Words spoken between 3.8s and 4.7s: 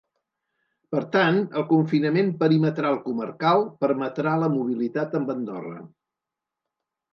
permetrà la